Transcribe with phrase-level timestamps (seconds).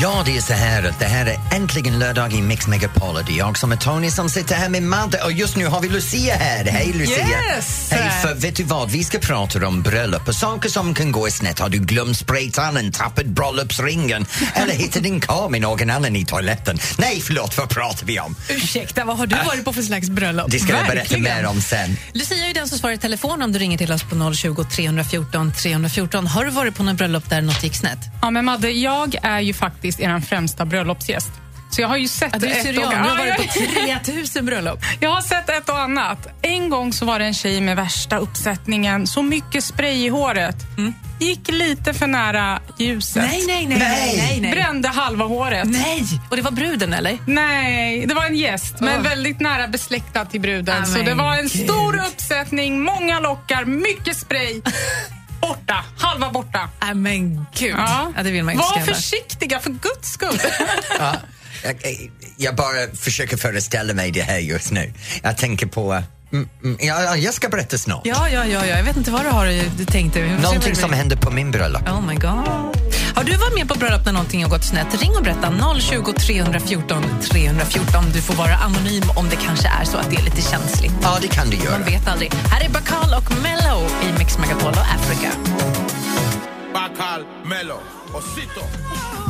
[0.00, 3.24] Ja, det är så här att det här är äntligen lördag i Mix Megapol och
[3.24, 5.80] det är jag som är Tony som sitter här med Madde och just nu har
[5.80, 6.64] vi Lucia här.
[6.64, 7.28] Hej Lucia!
[7.28, 7.88] Yes!
[7.90, 8.90] Hej, för vet du vad?
[8.90, 11.58] Vi ska prata om bröllop och saker som kan gå snett.
[11.58, 16.78] Har du glömt spraytannen, tappat bröllopsringen eller hittat din karl med någon annan i toaletten?
[16.98, 18.36] Nej, förlåt, vad pratar vi om?
[18.48, 20.50] Ursäkta, vad har du varit på för slags bröllop?
[20.50, 21.96] Det ska jag berätta mer om sen.
[22.12, 24.64] Lucia är ju den som svarar i telefon om du ringer till oss på 020
[24.64, 26.26] 314 314.
[26.26, 27.98] Har du varit på något bröllop där något gick snett?
[28.22, 31.30] Ja, men Madde, jag är ju faktiskt er främsta bröllopsgäst.
[31.70, 32.90] Så jag har ju sett Ja, du är ett syrian, och...
[32.92, 33.42] du har varit på
[33.88, 34.78] jag- 3000 bröllop.
[35.00, 36.26] Jag har sett ett och annat.
[36.42, 40.56] En gång så var det en tjej med värsta uppsättningen, så mycket spray i håret.
[41.20, 43.16] Gick lite för nära ljuset.
[43.16, 43.28] Mm.
[43.30, 43.78] Nej, nej, nej.
[43.78, 44.16] Nej.
[44.16, 44.50] nej, nej.
[44.52, 45.68] Brände halva håret.
[45.68, 46.04] Nej!
[46.30, 47.18] Och det var bruden, eller?
[47.26, 50.82] Nej, det var en gäst, men väldigt nära besläktad till bruden.
[50.82, 51.50] Ah, så det var en gud.
[51.50, 54.60] stor uppsättning, många lockar, mycket spray.
[55.42, 56.68] Borta, halva borta.
[56.82, 57.74] Nej, men gud.
[57.76, 58.12] Ja.
[58.22, 58.86] det vill man inte Var skrämma.
[58.86, 60.40] försiktiga, för guds skull.
[60.98, 61.14] Ja,
[61.64, 64.92] jag, jag bara försöker föreställa mig det här just nu.
[65.22, 66.02] Jag tänker på...
[66.32, 68.00] Mm, mm, ja, ja, jag ska berätta snart.
[68.04, 68.76] Ja, ja, ja, ja.
[68.76, 69.46] Jag vet inte vad du har
[69.78, 70.30] du tänkt dig.
[70.42, 71.88] Någonting som hände på min bröllop.
[71.88, 72.81] Oh my god.
[73.14, 75.02] Har du varit med på bröllop när någonting har gått snett?
[75.02, 75.48] Ring och berätta
[75.80, 78.04] 020 314 314.
[78.14, 80.94] Du får vara anonym om det kanske är så att det är lite känsligt.
[81.02, 81.78] Ja, det kan du göra.
[81.78, 82.32] Man vet aldrig.
[82.34, 85.30] Här är Bakal och Mello i Mix Megapol och Africa.
[86.74, 87.20] Bacal,
[88.14, 88.64] Osito.
[89.16, 89.21] Nu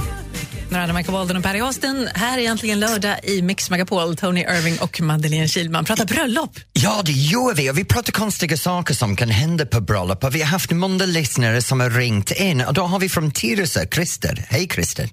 [0.79, 2.09] är det Michael Walden och Perry Austin.
[2.15, 4.17] Här är egentligen lördag i Mix Megapol.
[4.17, 6.51] Tony Irving och Madeleine Kilman pratar bröllop.
[6.73, 7.71] Ja, det gör vi.
[7.71, 10.25] Och vi pratar konstiga saker som kan hända på bröllop.
[10.25, 12.61] Och vi har haft många lyssnare som har ringt in.
[12.69, 14.35] Och då har vi från Tyresö, Christer.
[14.49, 15.09] Hej Christer.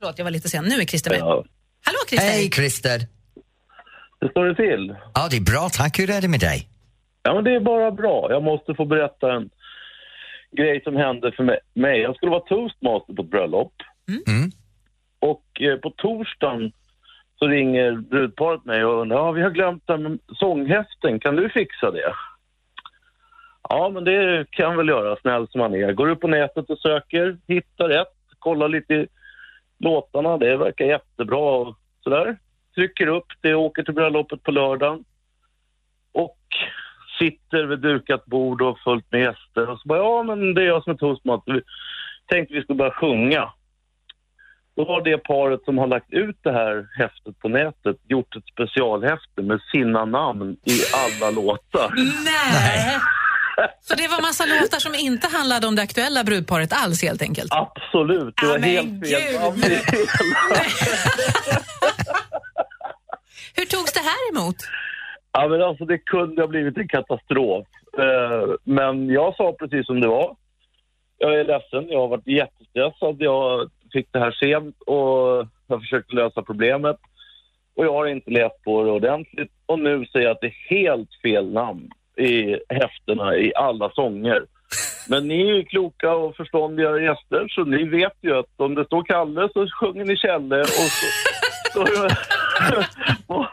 [0.00, 0.64] Förlåt, jag var lite sen.
[0.64, 1.18] Nu är Christer med.
[1.20, 1.44] Ja.
[1.84, 2.28] Hallå Christer!
[2.30, 3.06] Hej Christer.
[4.20, 4.94] Hur står det till?
[5.14, 5.98] Ja, det är bra tack.
[5.98, 6.68] Hur är det med dig?
[7.22, 8.26] Ja, men det är bara bra.
[8.30, 9.48] Jag måste få berätta en
[10.56, 12.00] grej som hände för mig- mig.
[12.00, 13.72] Jag skulle vara toastmaster på ett bröllop.
[14.26, 14.52] Mm.
[15.20, 16.72] Och eh, på torsdagen
[17.38, 21.90] så ringer brudparet mig och undrar, ja vi har glömt den sånghäften, kan du fixa
[21.90, 22.14] det?
[23.68, 25.92] Ja, men det kan jag väl göra, snäll som man är.
[25.92, 29.06] Går upp på nätet och söker, hittar rätt, kollar lite i
[29.78, 32.38] låtarna, det verkar jättebra och sådär.
[32.74, 35.04] Trycker upp det, åker till bröllopet på lördagen.
[36.12, 36.38] Och
[37.18, 39.70] sitter vid dukat bord och fullt med gäster.
[39.70, 41.62] Och så bara, ja men det är jag som är toastmaster.
[42.26, 43.52] Tänkte vi skulle börja sjunga.
[44.78, 48.44] Då har det paret som har lagt ut det här häftet på nätet gjort ett
[48.52, 51.92] specialhäfte med sina namn i alla låtar.
[52.24, 52.96] Nej!
[53.80, 57.52] Så det var massa låtar som inte handlade om det aktuella brudparet alls helt enkelt?
[57.52, 59.22] Absolut, det var men helt fel.
[63.56, 64.56] Hur togs det här emot?
[65.32, 67.66] Ja, men alltså det kunde ha blivit en katastrof.
[67.98, 70.36] Eh, Men jag sa precis som det var.
[71.18, 73.16] Jag är ledsen, jag har varit jättestressad.
[73.18, 76.96] Jag fick det här sent och jag försökte lösa problemet.
[77.76, 79.52] Och jag har inte läst på det ordentligt.
[79.66, 84.46] Och nu säger jag att det är helt fel namn i häftena i alla sånger.
[85.08, 88.84] Men ni är ju kloka och förståndiga gäster så ni vet ju att om det
[88.84, 91.06] står Kalle så sjunger ni Kjelle och så...
[91.72, 91.82] så
[93.26, 93.46] och,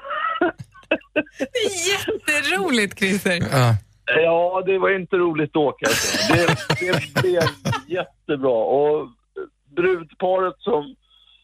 [1.54, 3.40] Det är jätteroligt Christer!
[3.52, 3.76] Ja.
[4.06, 6.34] Ja, det var inte roligt då kanske.
[6.34, 6.48] Det,
[6.80, 7.42] det blev
[7.88, 8.52] jättebra.
[8.52, 9.08] Och
[9.66, 10.96] brudparet som...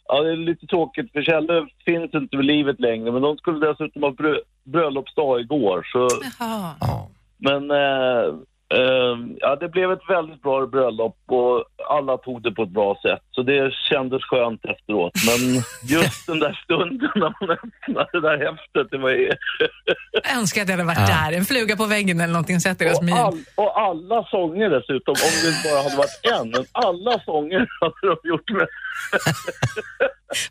[0.07, 3.11] Ja, det är lite tråkigt för Kjelle finns inte vid livet längre.
[3.11, 5.87] Men de skulle dessutom ha brö, bröllopsdag igår.
[5.91, 6.07] Så,
[6.39, 6.75] Jaha.
[6.79, 7.09] Ja.
[7.37, 8.25] men eh,
[8.73, 12.99] eh, ja, det blev ett väldigt bra bröllop och alla tog det på ett bra
[13.01, 13.21] sätt.
[13.31, 15.13] Så det kändes skönt efteråt.
[15.25, 15.61] Men
[15.97, 19.11] just den där stunden när man öppnade det där häftet, det var...
[20.31, 21.31] Jag önskar att jag hade varit där.
[21.31, 23.13] En fluga på väggen eller någonting sett deras Och, min.
[23.13, 26.49] all, och alla sånger dessutom, om det bara hade varit en.
[26.49, 28.67] Men alla sånger hade de gjort med.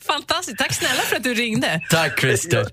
[0.06, 0.58] Fantastiskt.
[0.58, 1.80] Tack snälla för att du ringde.
[1.90, 2.66] Tack Christer.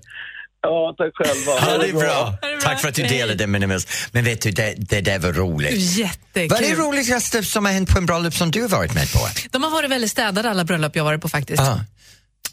[0.60, 1.52] Ja, tack själva.
[1.60, 2.24] Ja, det bra.
[2.24, 2.60] Ha det bra.
[2.60, 3.86] Tack för att du delade med oss.
[4.12, 5.98] Men vet du, det, det där var roligt.
[5.98, 6.48] Jättekul.
[6.50, 9.12] Vad är det roligaste som har hänt på en bröllop som du har varit med
[9.12, 9.18] på?
[9.50, 11.62] De har varit väldigt städade alla bröllop jag har varit på faktiskt.
[11.62, 11.80] Ah.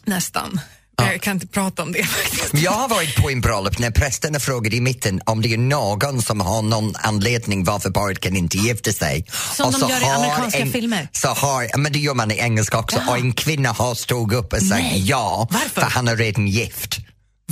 [0.04, 0.60] Nästan.
[0.96, 2.54] Jag kan inte prata om det faktiskt.
[2.54, 6.22] Jag har varit på en bröllop när prästerna frågade i mitten om det är någon
[6.22, 9.24] som har någon anledning varför paret kan inte gifta sig.
[9.54, 11.08] Som de så gör i amerikanska filmer.
[11.12, 12.96] Så har, ja, men det gör man i engelska också.
[13.06, 13.10] Ja.
[13.10, 15.04] Och en kvinna har stått upp och sagt Nej.
[15.06, 15.80] ja, Varför?
[15.80, 16.98] för han är redan gift.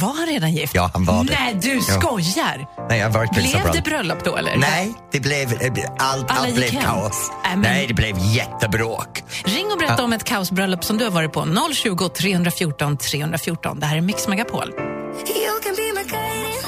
[0.00, 0.74] Var han redan gift?
[0.74, 1.32] Ja, han var det.
[1.40, 1.82] Nej, du Ja.
[1.82, 2.66] skojar!
[2.88, 3.10] Nej, jag
[3.50, 4.24] sån Blev det bröllop.
[4.24, 4.56] då eller?
[4.56, 6.82] Nej, det blev, eh, allt, Alla allt blev hem.
[6.82, 7.30] kaos.
[7.44, 9.22] Nej, men- Nej, det blev jättebråk.
[9.44, 11.44] Ring och berätta om ett kaosbröllop som du har varit på.
[11.74, 13.80] 020 314 314.
[13.80, 14.68] Det här är Mix Megapol.
[14.68, 16.64] You can be my guiding light.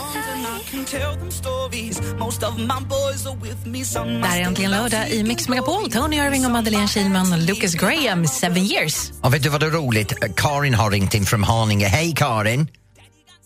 [4.23, 5.91] Där är äntligen lördag i Mix Megapol.
[5.93, 9.11] Tony Irving och Madeleine Kilman och Lucas Graham, Seven years.
[9.23, 10.13] Och vet du vad det är roligt?
[10.37, 11.87] Karin har ringt in från Haninge.
[11.89, 12.69] Hej Karin!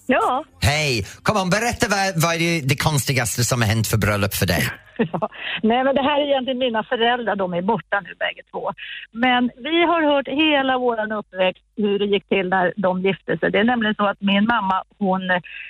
[0.06, 1.06] Ja, Hej!
[1.22, 4.46] Kom on, berätta vad, vad är det, det konstigaste som har hänt för bröllop för
[4.46, 4.62] dig?
[5.12, 5.28] ja.
[5.62, 8.72] Nej, men det här är egentligen mina föräldrar, de är borta nu bägge två.
[9.12, 13.50] Men vi har hört hela vår uppväxt hur det gick till när de gifte sig.
[13.50, 15.22] Det är nämligen så att min mamma, hon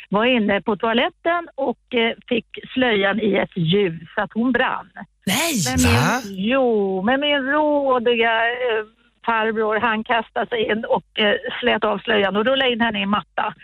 [0.08, 4.90] var inne på toaletten och eh, fick slöjan i ett ljus, så att hon brann.
[5.26, 5.52] Nej!
[5.66, 6.20] Men min, Va?
[6.24, 8.84] jo, men min rådiga eh,
[9.26, 13.02] farbror han kastade sig in och eh, slet av slöjan och rullade in henne i
[13.02, 13.54] en matta.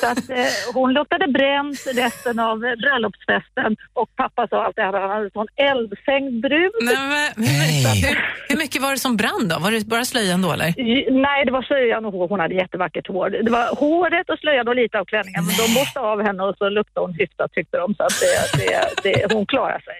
[0.00, 0.36] Så att eh,
[0.74, 5.30] hon luktade bränt resten av eh, bröllopsfesten och pappa sa alltid att han hade en
[5.30, 6.72] sån eldfängd brud.
[6.80, 6.96] Nej,
[7.36, 8.18] men, hur,
[8.48, 9.58] hur mycket var det som brann då?
[9.58, 10.74] Var det bara slöjan då eller?
[11.22, 12.28] Nej, det var slöjan och hår.
[12.28, 13.30] Hon hade jättevackert hår.
[13.30, 15.44] Det var håret och slöjan och lite av klänningen.
[15.46, 17.94] Men de borstade av henne och så luktade hon hyfsat tyckte de.
[17.94, 19.98] Så att det, det, det, hon klarar sig.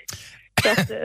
[0.73, 0.97] Att, eh,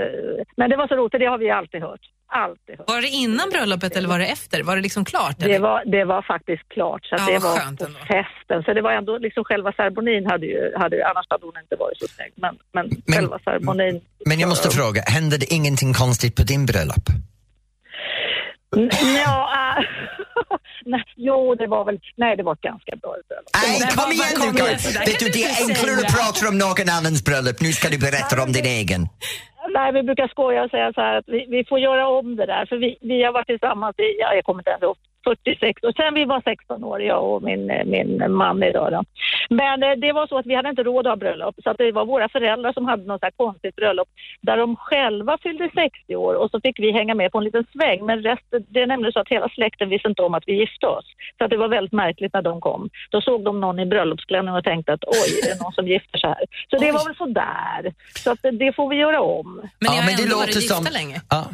[0.58, 2.00] men det var så roligt, det har vi alltid hört.
[2.34, 2.90] Alltid hört.
[2.90, 4.64] Var det innan bröllopet eller var det efter?
[4.64, 5.36] Var det liksom klart?
[5.40, 7.86] Det var, det var faktiskt klart, så Ja, det var på ändå.
[7.86, 8.64] festen.
[8.66, 11.76] Så det var ändå, liksom själva ceremonin hade ju, hade ju, annars hade hon inte
[11.76, 12.34] varit så snygg.
[12.36, 14.02] Men, men, Men- själva ceremonin.
[14.26, 17.06] Men jag måste fråga, hände det ingenting konstigt på din bröllop?
[18.78, 18.90] N-
[19.26, 19.86] Ja, äh,
[20.86, 23.50] nej, jo, det var väl, nej det var ett ganska bra bröllop.
[23.64, 24.78] Nej, kom igen nu Karin!
[25.06, 27.62] Vet du, det är enklare att prata om någon annans bröllop.
[27.62, 29.08] Nu ska du berätta om din egen.
[29.70, 32.46] Nej, vi brukar skoja och säga så här att vi, vi får göra om det
[32.46, 32.66] där.
[32.66, 35.94] För vi, vi har varit tillsammans i, ja, jag kommer inte ens ihåg, 46 och
[35.96, 39.04] sen vi var 16 år, jag och min, min man idag då.
[39.50, 41.78] Men eh, det var så att vi hade inte råd att ha bröllop så att
[41.78, 44.08] det var våra föräldrar som hade något så konstigt bröllop
[44.42, 47.66] där de själva fyllde 60 år och så fick vi hänga med på en liten
[47.74, 50.54] sväng men resten, det är nämligen så att hela släkten visste inte om att vi
[50.60, 51.06] gifte oss.
[51.38, 52.90] Så att det var väldigt märkligt när de kom.
[53.10, 56.18] Då såg de någon i bröllopsklänning och tänkte att oj, är det någon som gifter
[56.20, 56.46] sig här?
[56.70, 57.94] Så det var väl sådär.
[58.24, 59.56] Så att det, det får vi göra om.
[59.56, 61.22] Men ni Ja, har men det ändå varit låter gifta som- länge.
[61.30, 61.46] Ja.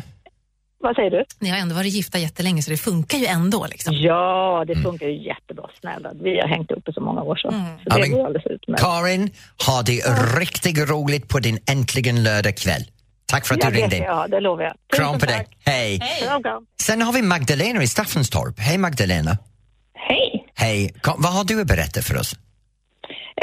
[0.80, 1.26] Vad säger du?
[1.40, 3.66] Ni har ändå varit gifta jättelänge så det funkar ju ändå.
[3.70, 3.94] Liksom.
[3.96, 5.66] Ja, det funkar ju jättebra.
[5.80, 7.52] Snälla, vi har hängt uppe så många år så.
[7.52, 8.84] så Ja, det men- går alldeles utmärkt.
[8.84, 9.30] Karin,
[9.68, 10.02] ha det
[10.40, 12.82] riktigt roligt på din äntligen lördag kväll.
[13.26, 14.74] Tack för att Ja, du ringde jag ha, det lovar jag.
[14.92, 15.36] Tusen Kram på dig.
[15.38, 15.48] tack.
[15.66, 16.00] Hej.
[16.24, 16.66] Kram, kram.
[16.82, 18.60] Sen har vi Magdalena i Staffanstorp.
[18.60, 19.32] Hej Magdalena.
[19.94, 20.48] Hej!
[20.56, 20.94] Hej.
[21.02, 22.34] Kom, vad har du att berätta för oss?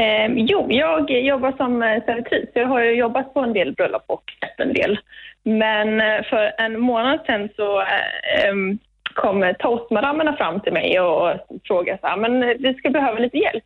[0.03, 2.49] Eh, jo, jag jobbar som eh, servitris.
[2.55, 4.99] Jag har ju jobbat på en del bröllop och sett en del.
[5.45, 8.55] Men eh, för en månad sedan så eh,
[9.15, 11.31] kom toastmadammerna fram till mig och
[11.65, 13.65] frågade så här, men vi skulle behöva lite hjälp.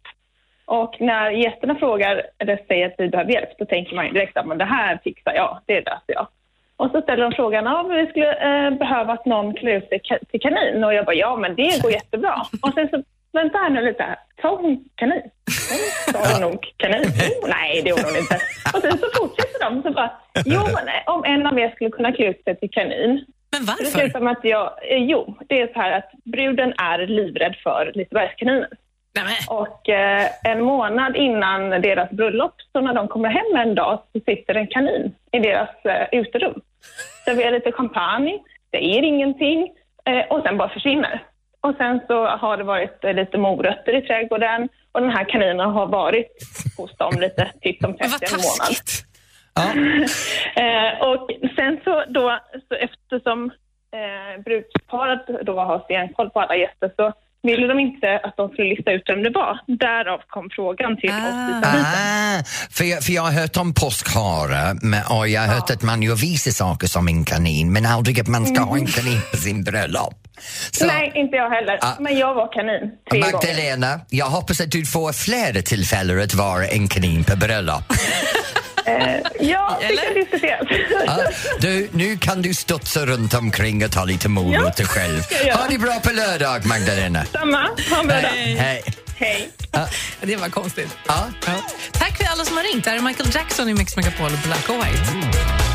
[0.64, 4.36] Och när gästerna frågar eller säger att vi behöver hjälp, då tänker man ju direkt
[4.36, 6.26] att men det här fixar jag, det löser jag.
[6.76, 10.00] Och så ställer de frågan, ja vi skulle eh, behöva att någon klär ut sig
[10.30, 10.84] till kanin.
[10.84, 12.42] Och jag bara, ja men det går jättebra.
[12.62, 13.02] Och sen så,
[13.32, 15.22] vänta här nu lite, här sa hon kanin?
[15.70, 15.80] Nej,
[16.12, 17.02] sa hon nog kanin?
[17.42, 18.34] Oh, nej, det gjorde hon inte.
[18.74, 20.10] Och sen så fortsätter de, så bara,
[20.44, 23.24] jo men eh, om en av er skulle kunna klä ut sig till kanin.
[23.52, 24.18] Men Det ser varför?
[24.18, 28.66] som att jag, eh, jo, det är så här att bruden är livrädd för Lisebergskaninen.
[29.14, 34.02] Nej, Och eh, en månad innan deras bröllop, så när de kommer hem en dag,
[34.12, 36.60] så sitter en kanin i deras eh, uterum.
[37.24, 38.38] Serverar lite champagne,
[38.70, 39.68] säger ingenting
[40.04, 41.22] eh, och sen bara försvinner.
[41.68, 45.86] Och sen så har det varit lite morötter i trädgården och den här kaninen har
[45.86, 46.32] varit
[46.76, 48.76] hos dem lite titt som men vad tätt i en månad.
[49.54, 49.74] Ja.
[50.62, 52.38] Eh, och sen så då,
[52.68, 53.50] så eftersom
[53.92, 58.68] eh, brudsparet då har stenkoll på alla gäster så ville de inte att de skulle
[58.68, 59.54] lista ut vem det var.
[59.66, 61.62] Därav kom frågan till oss Ah.
[61.62, 62.38] servisen.
[62.40, 65.82] Ah, för, jag, för jag har hört om påskhare men- och jag har hört att
[65.82, 69.20] man gör vissa saker som en kanin men aldrig att man ska ha en kanin
[69.30, 70.14] på sin bröllop.
[70.70, 71.78] Så, Nej, inte jag heller.
[71.80, 71.92] Ah.
[72.00, 73.32] Men jag var kanin tre gånger.
[73.32, 77.82] Magdalena, jag hoppas att du får flera tillfällen att vara en kanin på bröllop.
[78.88, 80.02] Eh, ja, det Eller?
[80.02, 80.68] kan diskuteras.
[81.06, 81.18] Ja,
[81.60, 85.22] du, nu kan du studsa runt omkring och ta lite morötter själv.
[85.30, 85.56] jag göra.
[85.56, 87.24] Ha det bra på lördag, Magdalena.
[87.32, 87.58] Samma.
[87.90, 88.30] Ha en bra dag.
[88.30, 88.82] Hej.
[89.16, 89.50] Hej.
[90.20, 90.96] Det var konstigt.
[91.06, 91.26] Ja.
[91.92, 92.84] Tack för alla som har ringt.
[92.84, 95.67] Det här är Michael Jackson i Mix Megapol Black och White.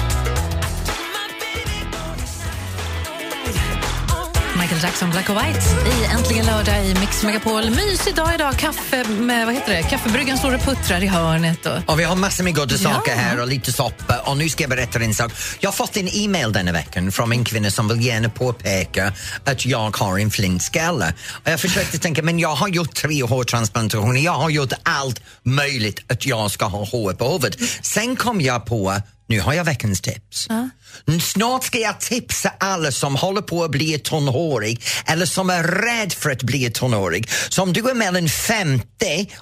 [4.64, 7.70] Michael Jackson, Black och White i Äntligen lördag i Mix Megapol.
[7.70, 8.58] Mysig dag idag.
[8.60, 9.84] Kaffe med, vad heter det?
[9.84, 11.66] Kaffebryggan står och puttrar i hörnet.
[11.66, 11.78] Och...
[11.86, 13.18] Och vi har massor med goda saker Ja.
[13.18, 14.20] här och lite soppa.
[14.20, 15.32] Och nu ska jag berätta en sak.
[15.60, 19.14] Jag har fått en e-mail denna veckan från en kvinna som vill gärna påpeka
[19.46, 21.14] att jag har en flintskalle.
[21.32, 24.22] Och jag försökte tänka, men jag har gjort tre hårtransplantationer.
[24.22, 27.58] Jag har gjort allt möjligt att jag ska ha hår på huvudet.
[27.82, 30.48] Sen kom jag på Nu har jag veckans tips.
[30.50, 35.64] Mm, Snart ska jag tipsa alla som håller på att bli tonårig eller som är
[35.64, 37.30] rädd för att bli tonårig.
[37.50, 38.86] Så om du är mellan 50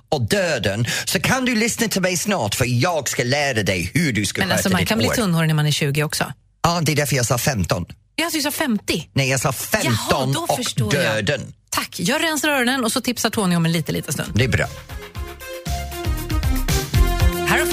[0.10, 4.14] och döden så kan du lyssna till mig snart för jag ska lära dig hur
[4.14, 5.14] du ska Men sköta alltså, man ditt kan bli hår.
[5.16, 6.34] tunnhårig när man är 20 också.
[6.64, 7.86] Ja, det är därför jag sa 15.
[8.16, 9.10] Ja, alltså, du sa 50.
[9.14, 11.04] Nej, jag sa 15 Jaha, och förstår jag.
[11.26, 11.54] döden.
[11.70, 11.96] Tack.
[12.00, 14.32] Jag rensar öronen och så tipsar Tony om en liten, liten stund.
[14.36, 14.66] Det är bra.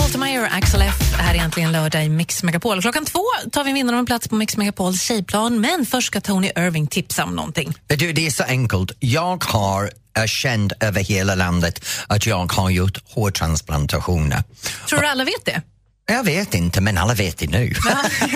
[0.08, 0.94] Faltermeyer och Axel F.
[1.18, 2.82] Här är äntligen lördag i Mix Megapol.
[2.82, 5.60] Klockan två tar vi vinnaren om en plats på Mix Megapols tjejplan.
[5.60, 7.74] Men först ska Tony Irving tipsa om någonting.
[7.86, 8.92] Du, det är så enkelt.
[8.98, 14.42] Jag har är känd över hela landet att jag har gjort hårtransplantationer.
[14.88, 15.62] Tror du alla vet det?
[16.10, 17.72] Jag vet inte, men alla vet det nu.
[17.80, 18.30] Men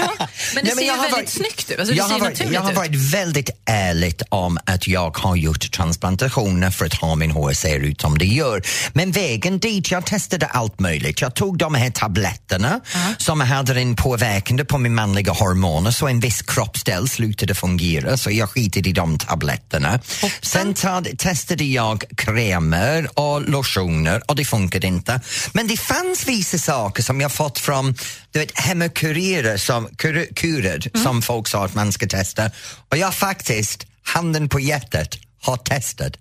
[0.55, 1.79] det Nej, ser jag ju väldigt varit- snyggt ut.
[1.79, 6.71] Alltså, jag, har varit, jag har varit väldigt ärligt om att jag har gjort transplantationer
[6.71, 8.62] för att ha min hår ser ut som det gör.
[8.93, 11.21] Men vägen dit, jag testade allt möjligt.
[11.21, 12.81] Jag tog de här tabletterna
[13.19, 18.31] som hade en påverkande på min manliga hormoner så en viss kroppsdel slutade fungera så
[18.31, 20.00] jag skitade i de tabletterna.
[20.43, 25.21] Sen tad, testade jag krämer och lotioner och det funkade inte.
[25.52, 27.95] Men det fanns vissa saker som jag fått från
[28.31, 32.50] du vet, hemmakurer som, kur, kurer som folk sa att man ska testa.
[32.88, 36.12] Och jag faktiskt, handen på hjärtat, har testat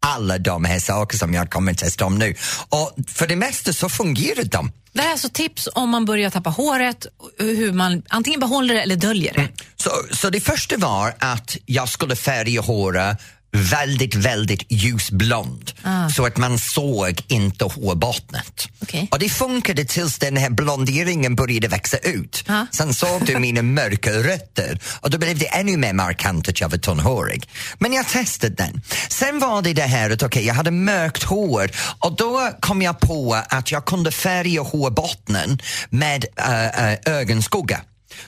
[0.00, 2.34] alla de här saker som jag kommer testa om nu.
[2.68, 4.72] Och för det mesta så fungerar de.
[4.92, 7.06] Det här är alltså tips om man börjar tappa håret,
[7.38, 9.48] hur man antingen behåller det eller döljer det.
[9.76, 13.18] Så, så det första var att jag skulle färga håret
[13.52, 15.72] väldigt, väldigt ljusblond
[16.16, 18.68] så att man såg inte hårbottnet.
[18.82, 19.08] Okej.
[19.10, 22.44] Och det funkade tills den här blonderingen började växa ut.
[22.46, 22.66] Ja.
[22.72, 26.68] Sen såg du mina mörka rötter och då blev det ännu mer markant att jag
[26.68, 27.48] var tunnhårig.
[27.78, 28.82] Men jag testade den.
[29.08, 33.00] Sen var det det här att okej, jag hade mörkt hår och då kom jag
[33.00, 35.58] på att jag kunde färga hårbottnen
[35.90, 37.80] med äh, äh, ögonskugga.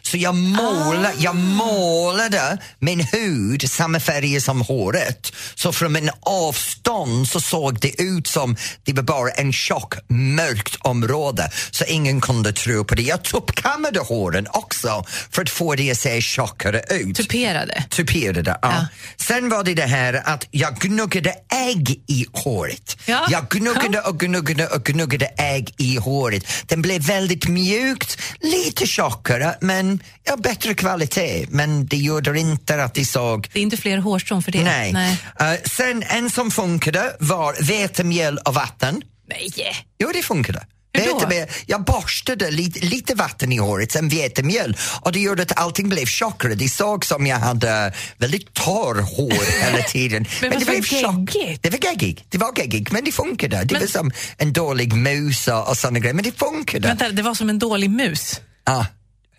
[0.02, 5.32] Så jag målade, jag målade min hud samma färger som håret.
[5.54, 10.76] Så från en avstånd så såg det ut som det var bara en tjock mörkt
[10.80, 13.02] område så ingen kunde tro på det.
[13.02, 17.16] Jag tuppkammade håren också för att få det att se tjockare ut.
[17.16, 17.84] Tuperade.
[17.90, 18.72] Tuperade, ja.
[18.72, 18.86] Ja.
[19.16, 21.34] Sen var det det här att jag gnuggade
[21.68, 22.96] ägg i håret.
[23.06, 23.26] Ja.
[23.30, 26.44] Jag gnuggade och gnuggade och gnuggade ägg i håret.
[26.66, 31.46] Den blev väldigt mjukt, lite tjockare men ja, bättre kvalitet.
[31.50, 34.64] Men det gjorde inte att det såg Det är inte fler hårstrån för det.
[34.64, 34.92] Nej.
[34.92, 35.18] Nej.
[35.40, 39.02] Eh, sen en som funkade var vetemjöl och vatten.
[39.28, 39.50] Nej.
[39.98, 40.66] Jo, det funkade.
[40.94, 45.88] Vetemjöl, jag borstade lite, lite vatten i håret, sen vetemjöl och det gjorde att allting
[45.88, 46.54] blev tjockare.
[46.54, 50.26] Det såg som jag hade väldigt torr hår hela tiden.
[50.40, 51.34] Men det blev tjock.
[51.34, 51.62] geggigt?
[51.62, 53.56] Det var geggigt, det var geggigt men det funkade.
[53.64, 56.88] Det Men- var som en dålig mus och, och såna grejer, men det funkade.
[56.88, 58.40] Vänta, det var som en dålig mus.
[58.64, 58.86] Ja,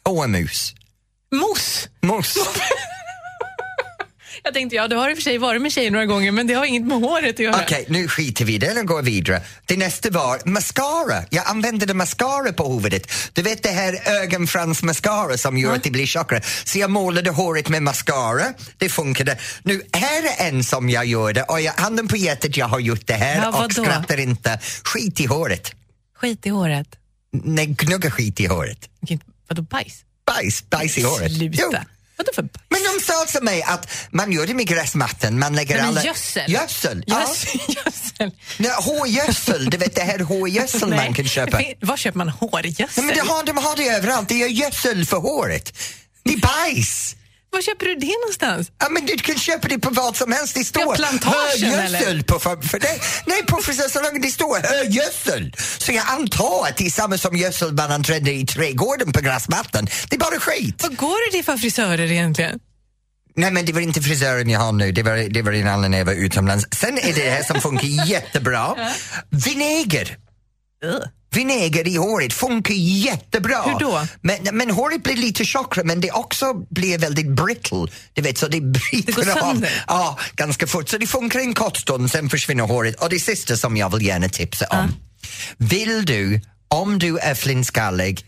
[0.06, 0.76] hårmus.
[1.32, 1.90] Mos!
[2.02, 2.36] Mus.
[4.46, 6.48] Jag tänkte, ja, du har i och för sig varit med tjejer några gånger men
[6.48, 7.62] det har inget med håret att göra.
[7.64, 9.42] Okej, nu skiter vi i det och går vidare.
[9.66, 11.24] Det nästa var mascara.
[11.30, 13.12] Jag använde mascara på huvudet.
[13.34, 16.42] Du vet det här ögonfrans mascara som gör att det blir tjockare.
[16.64, 18.44] Så jag målade håret med mascara.
[18.78, 19.38] Det funkade.
[19.64, 23.08] Nu, här är en som jag gjorde och jag, handen på hjärtat, jag har gjort
[23.08, 24.60] det här Ja, och skrattar inte.
[24.84, 25.72] Skit i håret.
[26.16, 26.88] Skit i håret.
[27.32, 28.90] Nej, gnugga skit i håret.
[29.54, 30.04] Vadå bajs?
[30.26, 31.34] Bajs, bajs i håret.
[31.34, 31.58] Sluta.
[31.62, 31.72] Jo.
[32.18, 32.64] Vadå för bajs?
[32.70, 35.90] Men de sa till mig att man gör det med gräsmattan, man lägger Nej, men
[35.90, 36.04] alla...
[36.04, 36.52] gödsel.
[36.52, 37.20] Gödsel, ja.
[37.68, 38.32] Gödsel.
[38.58, 41.62] Nej, hårgödsel, du vet det här hårgödsel man kan köpa.
[41.82, 42.88] Var köper man hårgödsel?
[42.98, 45.78] Nej, men det har, de har det överallt, det är gödsel för håret.
[46.24, 47.16] Det är bajs!
[47.54, 48.72] Var köper du det någonstans?
[48.80, 52.40] Ja, men du kan köpa det på vad som helst, det står plantagen, högödsel på
[52.40, 53.00] för, det.
[53.26, 55.54] Nej, på frisörsalongen det står högödsel.
[55.78, 59.88] Så jag antar att det är samma som gödsel man använder i trädgården på gräsmattan.
[60.10, 60.84] Det är bara skit.
[60.84, 62.60] Vad går det för frisörer egentligen?
[63.36, 65.92] Nej men det var inte frisören jag har nu, det var, det var en annan
[65.92, 66.66] när jag var utomlands.
[66.76, 68.76] Sen är det här som funkar jättebra.
[69.30, 70.18] Vinäger.
[71.34, 73.62] Vinäger i håret funkar jättebra.
[73.62, 74.08] Hur då?
[74.22, 77.88] Men, men håret blir lite tjockare men det också blir väldigt brittle.
[78.14, 79.66] Du vet, så det bryter Det av.
[79.88, 80.90] Ja, ganska fort.
[80.90, 82.96] Så det funkar en kort stund, sen försvinner håret.
[82.96, 84.96] Och det sista som jag vill gärna tipsa om.
[85.58, 88.26] Vill du, om du är flintskallig,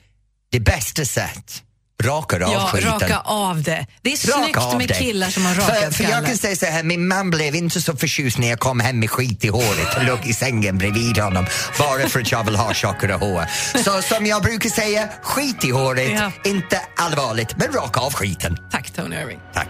[0.51, 1.61] det bästa sätt,
[2.03, 2.91] rakar av Ja, skiten.
[2.91, 3.85] raka av det.
[4.01, 4.97] Det är Raka snyggt med dig.
[4.99, 7.81] killar som har rakat för, för jag kan säga så här, min man blev inte
[7.81, 11.17] så förtjust när jag kom hem med skit i håret och låg i sängen bredvid
[11.17, 11.45] honom
[11.79, 13.45] bara för att jag vill ha tjockare hår.
[13.83, 16.31] Så som jag brukar säga, skit i håret, Ja.
[16.49, 18.57] inte allvarligt, men raka av skiten.
[18.71, 19.39] Tack Tony Irving.
[19.53, 19.67] Tack.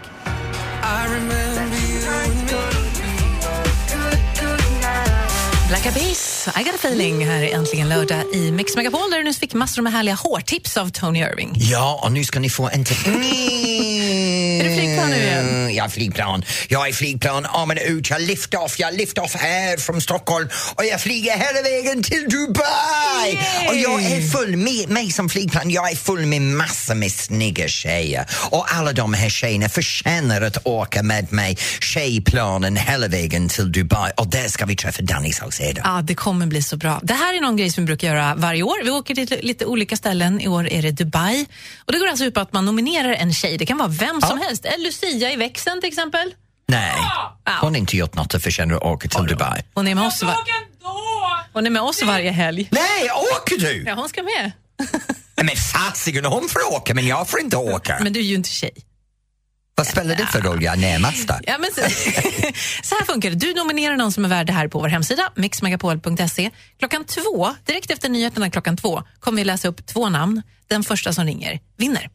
[5.68, 9.24] Black Abyss, I got a feeling här är äntligen lördag i Mix Megapol där du
[9.24, 11.52] nyss fick massor med härliga hårtips av Tony Irving.
[11.56, 12.96] Ja, och nu ska ni få en till...
[14.60, 15.74] Är det flygplan nu igen?
[15.74, 16.42] Ja, flygplan.
[16.68, 17.46] Jag är flygplan.
[17.46, 18.10] Armen ut.
[18.10, 18.78] Jag lyfter off.
[18.78, 23.32] Jag lyfter off här från Stockholm och jag flyger hela vägen till Dubai.
[23.32, 23.68] Yay!
[23.68, 25.70] Och jag är full med mig som flygplan.
[25.70, 30.66] Jag är full med massor med snygga tjejer och alla de här tjejerna förtjänar att
[30.66, 35.55] åka med mig tjejplanen hela vägen till Dubai och där ska vi träffa Danny Saucedo.
[35.84, 37.00] Ja, det kommer bli så bra.
[37.02, 38.84] Det här är någon grej som vi brukar göra varje år.
[38.84, 40.40] Vi åker till lite olika ställen.
[40.40, 41.46] I år är det Dubai.
[41.84, 43.58] Och Det går alltså ut på att man nominerar en tjej.
[43.58, 44.64] Det kan vara vem som helst.
[44.64, 46.32] En Lucia i växeln till exempel.
[46.68, 46.92] Nej,
[47.60, 49.62] hon har inte gjort något att förtjäna att åka till Dubai.
[49.74, 50.36] Hon är med oss, va-
[51.52, 52.68] hon är med oss varje helg.
[52.70, 53.84] Nej, åker du?
[53.86, 54.52] Ja, hon ska med.
[55.36, 57.98] Men fasiken, hon får åka men jag får inte åka.
[58.02, 58.70] Men du är ju inte tjej.
[59.78, 60.62] Vad spelar det för roll?
[60.62, 60.98] Jag är.
[61.46, 61.80] Ja, men så,
[62.82, 63.36] så här funkar det.
[63.36, 66.50] Du nominerar någon som är värd det här på vår hemsida, mixmegapol.se.
[66.78, 70.42] Klockan två, direkt efter nyheterna klockan två, kommer vi läsa upp två namn.
[70.68, 72.10] Den första som ringer vinner.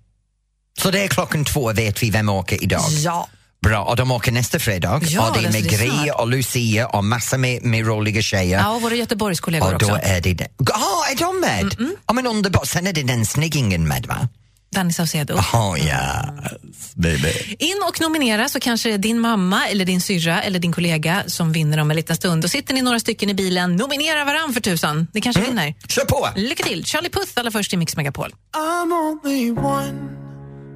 [0.80, 2.86] Så det är klockan två vet vi vem åker idag.
[2.90, 3.28] Ja.
[3.62, 5.02] Bra, och de åker nästa fredag.
[5.04, 8.60] Ja, och det är med Gry och Lucia och massor med, med roliga tjejer.
[8.60, 10.00] Ja, och våra Göteborgskollegor och då också.
[10.04, 10.48] är det...
[10.58, 11.76] Ja, är de med?
[12.08, 12.68] Ja, men underbart.
[12.68, 14.30] Sen är det den snyggingen med, va?
[14.76, 15.34] Danny Saucedo.
[15.36, 17.56] Oh, yes, baby.
[17.60, 21.24] In och nominera så kanske det är din mamma eller din syrra eller din kollega
[21.28, 22.42] som vinner om en liten stund.
[22.42, 25.08] Då sitter ni några stycken i bilen, nominera varann för tusan.
[25.14, 25.74] Ni kanske vinner.
[25.88, 26.30] Kör på!
[26.36, 26.86] Lycka till!
[26.86, 28.36] Charlie Puth allra först i Mix Megapol.
[28.54, 30.10] I'm only one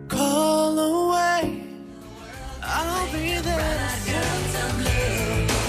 [0.09, 1.61] call away.
[2.61, 4.14] I'll be there.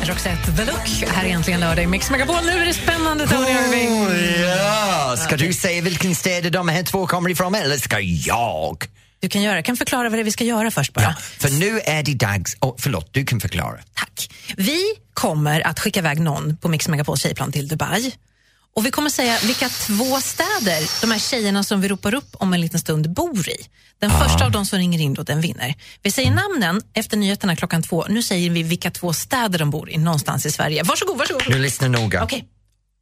[0.08, 1.10] Roxette The Look.
[1.12, 2.36] Här är äntligen lördag i Mix Megapol.
[2.44, 3.92] Nu är det spännande, Tony Irving.
[3.92, 5.16] Oh, ja.
[5.16, 8.84] Ska du säga vilken städer de här två kommer ifrån eller ska jag?
[9.20, 11.02] Du kan, göra, kan förklara vad det är vi ska göra först bara.
[11.02, 12.56] Ja, för nu är det dags...
[12.60, 13.78] Oh, förlåt, du kan förklara.
[13.94, 14.30] Tack.
[14.56, 14.82] Vi
[15.14, 18.12] kommer att skicka iväg någon på Mix Megapols tjejplan till Dubai.
[18.76, 22.52] Och Vi kommer säga vilka två städer de här tjejerna som vi ropar upp om
[22.52, 23.56] en liten stund bor i.
[23.98, 25.74] Den första av dem som ringer in då, den vinner.
[26.02, 28.06] Vi säger namnen efter nyheterna klockan två.
[28.08, 30.82] Nu säger vi vilka två städer de bor i någonstans i Sverige.
[30.82, 31.42] Varsågod, varsågod.
[31.48, 32.22] Nu lyssna noga.
[32.22, 32.44] Okej.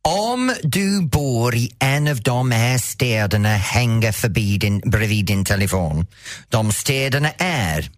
[0.02, 6.06] Om du bor i en av de här städerna hänger förbi din, bredvid din telefon.
[6.48, 7.90] De städerna är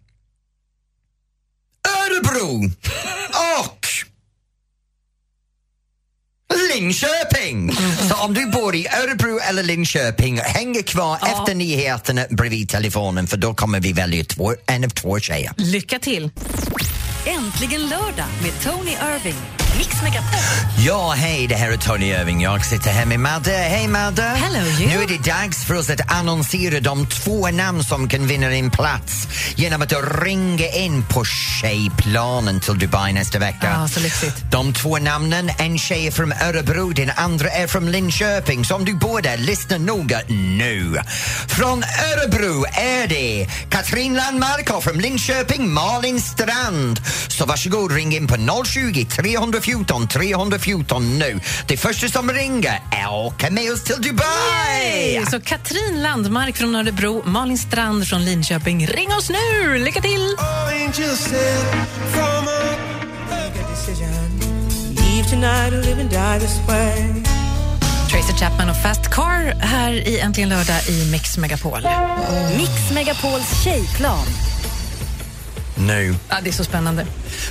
[1.87, 2.71] Örebro
[3.59, 3.76] och
[6.73, 7.71] Linköping!
[8.09, 13.37] Så om du bor i Örebro eller Linköping, häng kvar efter nyheterna bredvid telefonen för
[13.37, 15.53] då kommer vi välja två, en av två tjejer.
[15.57, 16.29] Lycka till.
[17.27, 19.35] Äntligen lördag med Tony Irving.
[19.77, 20.39] Mix Megapol.
[20.85, 22.41] Ja, hej, det här är Tony Irving.
[22.41, 23.51] Jag sitter här med Madde.
[23.51, 24.21] Hej Madde!
[24.21, 24.89] Hello, you.
[24.89, 28.71] Nu är det dags för oss att annonsera de två namn som kan vinna en
[28.71, 33.77] plats genom att ringa in på tjejplanen till Dubai nästa vecka.
[33.77, 34.35] Ah, så lyxigt.
[34.51, 38.65] De två namnen, en tjej är från Örebro, den andra är från Linköping.
[38.65, 40.97] Så om du bor där, lyssna noga nu.
[41.47, 46.99] Från Örebro är det Katrin Landmark och från Linköping Malin Strand.
[47.27, 51.39] Så varsågod, ring in på 020 314 314 nu.
[51.67, 55.25] Det första som ringer är åka med oss till Dubai!
[55.31, 58.87] Så Katrin Landmark från Örebro, Malin Strand från Linköping.
[58.87, 59.77] Ring oss nu!
[59.77, 60.35] Lycka till!
[68.11, 71.87] Tracy Chapman och Fast Car här i Äntligen lördag i Mix Megapol.
[72.57, 74.25] Mix Megapols tjejplan.
[75.79, 76.15] Nu.
[76.29, 77.05] Ja, det är så spännande.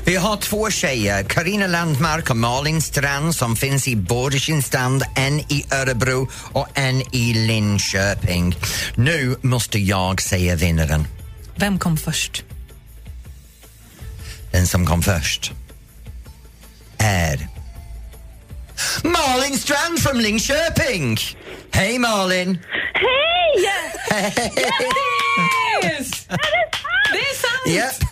[0.04, 5.02] Vi har två tjejer, Karina Landmark och Malin Strand som finns i båda sin stand,
[5.16, 8.56] en i Örebro och en i Linköping.
[8.94, 11.06] Nu måste jag säga vinnaren,
[11.56, 12.42] Vem kom först?
[14.52, 15.52] den som kom först,
[16.98, 17.48] är
[19.04, 21.18] Malin Strand från Linköping!
[21.72, 22.58] Hej Malin!
[24.10, 24.32] Hej!
[27.12, 27.76] Det är sant!
[27.76, 28.05] Japp.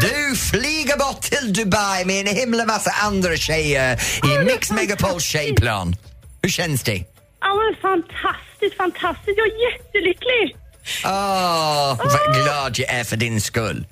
[0.00, 5.96] Du flyger bort till Dubai med en himla massa andra tjejer i Mix Megapols tjejplan.
[6.42, 7.04] Hur känns det?
[7.40, 9.38] Ja, men fantastiskt, fantastiskt.
[9.38, 10.56] Jag är jättelycklig.
[11.04, 13.86] Åh, vad glad jag är för din skull.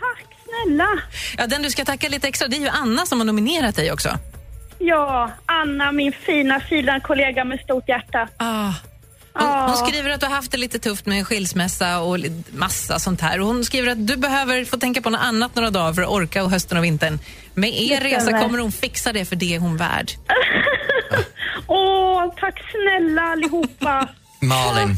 [0.00, 0.88] Tack snälla.
[1.38, 3.92] Ja, den du ska tacka lite extra, det är ju Anna som har nominerat dig
[3.92, 4.18] också.
[4.78, 8.28] Ja, Anna, min fina, fina kollega med stort hjärta.
[8.36, 8.72] Ah.
[9.38, 12.18] Hon, hon skriver att du har haft det lite tufft med skilsmässa och
[12.50, 13.40] massa sånt här.
[13.40, 16.08] Och hon skriver att du behöver få tänka på något annat några dagar för att
[16.08, 17.18] orka och hösten och vintern.
[17.54, 20.12] Med er resa kommer hon fixa det för det är hon värd.
[21.66, 24.08] Åh, tack snälla allihopa.
[24.40, 24.96] Malin,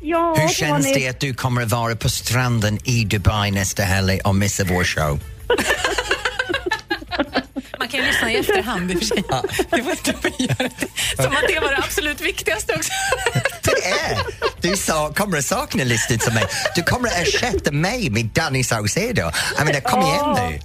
[0.00, 4.20] Ja, hur känns det att du kommer att vara på stranden i Dubai nästa helg
[4.20, 5.20] och missa vår show?
[7.78, 9.24] Man kan ju lyssna i efterhand i och för sig.
[9.70, 10.12] Det var inte.
[11.16, 12.92] Som att det var det absolut viktigaste också.
[13.68, 14.18] Det är!
[14.60, 16.44] Du sa, kommer att sakna listet som mig.
[16.74, 19.30] Du kommer att ersätta mig med Danny Saucedo.
[19.56, 20.60] Jag menar, kom igen nu.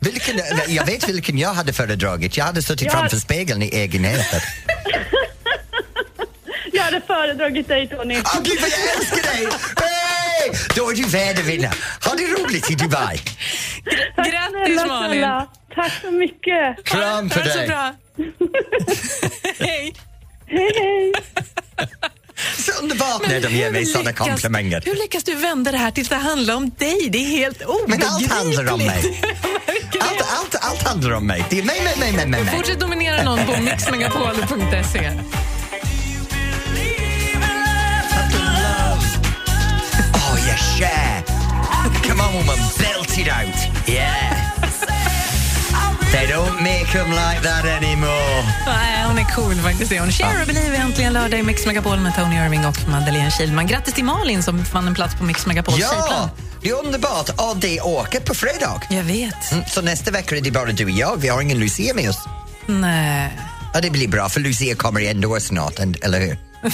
[0.00, 2.36] Vilken, jag vet vilken jag hade föredragit.
[2.36, 2.98] Jag hade suttit Ja.
[2.98, 4.40] framför spegeln i egenheten.
[6.72, 8.22] Jag hade föredragit dig, Tony.
[8.24, 9.48] Åh gud vad jag älskar dig!
[9.76, 10.50] Hey!
[10.76, 11.68] Då är du värd att vinna.
[12.04, 13.20] Ha det roligt i Dubai.
[14.16, 15.10] Grattis Snälla, Malin!
[15.10, 15.46] snälla.
[15.74, 16.84] Tack så mycket.
[16.84, 17.68] Kram på Ha det så dig.
[17.68, 17.94] bra.
[19.58, 19.94] Hej!
[20.46, 21.12] Hej, hej.
[22.58, 24.82] Så underbart när de ger mig sådana komplimanger.
[24.84, 27.08] Hur lyckas du vända det här till att det handlar om dig?
[27.12, 28.08] Det är helt Men obegripligt.
[28.10, 29.20] allt handlar om mig.
[30.00, 31.44] Allt, allt, allt handlar om mig.
[31.50, 32.44] Det är mig, mig, mig, mig, mig.
[32.44, 32.54] mig.
[32.56, 35.10] Fortsätt nominera någon på mixmegapol.se.
[40.14, 41.22] Oh, yeah, share.
[42.08, 43.88] Come on, woman, belt it out.
[43.88, 44.41] Yeah.
[46.62, 48.42] Make them like that anymore.
[48.66, 49.92] Nej, hon är cool faktiskt.
[49.92, 53.30] är Hon Cher och Believe äntligen lördag i Mix Megapol med Tony Irving och Madeleine
[53.30, 53.66] Kilman.
[53.66, 56.28] Grattis till Malin som vann en plats på Mix Megapols Ja, tjejplan.
[56.62, 57.28] det är underbart.
[57.28, 58.82] Och det åker på fredag.
[58.90, 59.52] Jag vet.
[59.52, 61.16] Mm, Så nästa vecka är det bara du och jag.
[61.20, 62.18] Vi har ingen Lucia med oss.
[62.66, 63.38] Nej.
[63.74, 66.38] Ja, det blir bra, för Lucia kommer ändå snart, eller hur?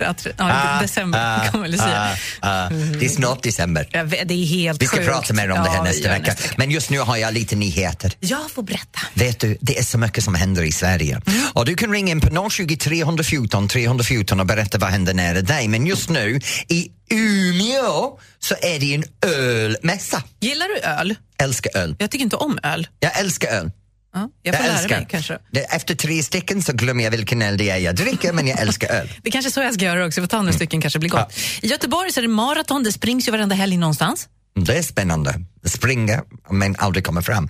[0.00, 2.16] Att, ja, december kommer Lucia.
[2.40, 2.68] ah, ah.
[2.68, 4.04] Det är snart december.
[4.04, 5.08] Vet, det är helt Vi ska sjukt.
[5.08, 6.36] prata mer om det här Ja, nästa gör vecka.
[6.56, 8.12] Men just nu har jag lite nyheter.
[8.20, 9.00] Jag får berätta.
[9.14, 11.20] Vet du, det är så mycket som händer i Sverige.
[11.52, 15.68] Och du kan ringa in på 020 314 314 och berätta vad händer nära dig.
[15.68, 20.22] Men just nu, i Umeå, så är det en ölmässa.
[20.40, 21.14] Gillar du öl?
[21.42, 21.96] Älskar öl.
[21.98, 22.88] Jag tycker inte om öl.
[23.00, 23.70] Jag älskar öl.
[24.14, 24.96] Ja, jag får jag lära älskar.
[24.96, 25.38] mig kanske.
[25.70, 28.88] Efter tre stycken så glömmer jag vilken öl det är jag dricker, men jag älskar
[28.88, 29.08] öl.
[29.22, 30.20] Det är kanske är så jag ska göra också.
[30.20, 30.46] Får ta Mm.
[30.46, 31.32] några stycken kanske blir gott.
[31.62, 32.82] I Göteborg så är det maraton.
[32.82, 34.28] Det springs ju varenda helg någonstans.
[34.66, 35.34] Det är spännande.
[35.64, 37.48] Springa, men aldrig komma fram.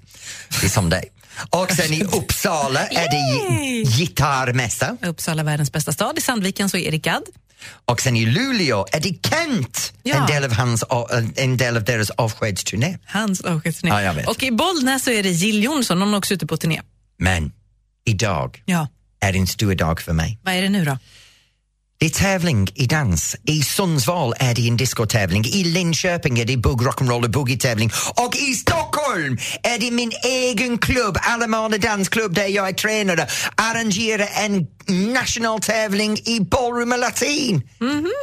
[0.61, 1.03] Det är som det.
[1.51, 3.85] Och sen i Uppsala är det Yay!
[3.85, 4.97] gitarrmässa.
[5.03, 6.19] Uppsala, världens bästa stad.
[6.19, 7.23] I Sandviken så är det Gadd.
[7.85, 10.15] Och sen i Luleå är det Kent, Ja.
[10.17, 10.85] en, del av hans,
[11.37, 12.99] en del av deras avskedsturné.
[13.07, 13.95] Hans avskedsturné.
[13.95, 14.29] Ja, jag vet.
[14.29, 16.01] Och i Bollnäs så är det Jill Johnson.
[16.01, 16.81] Hon är också ute på turné.
[17.19, 17.53] Men
[18.05, 18.89] idag Ja.
[19.21, 20.39] är en stor dag för mig.
[20.43, 20.99] Vad är det nu då?
[22.01, 23.37] Det är tävling i dans.
[23.45, 25.45] I Sundsvall är det en discotävling.
[25.45, 27.91] I Linköping är det bugg, rock'n'roll och boogie-tävling.
[28.17, 34.29] Och i Stockholm är det min egen klubb, Alamana Dansklubb, där jag är tränare, arrangerar
[34.45, 34.67] en
[35.13, 37.63] nationaltävling i ballroom och latin.